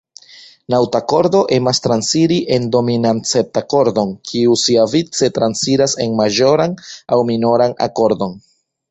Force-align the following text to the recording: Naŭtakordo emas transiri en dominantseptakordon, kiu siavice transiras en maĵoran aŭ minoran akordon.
Naŭtakordo 0.73 1.39
emas 1.57 1.81
transiri 1.87 2.37
en 2.55 2.63
dominantseptakordon, 2.75 4.13
kiu 4.29 4.55
siavice 4.61 5.29
transiras 5.35 5.93
en 6.07 6.15
maĵoran 6.21 6.73
aŭ 7.17 7.21
minoran 7.31 7.77
akordon. 7.89 8.35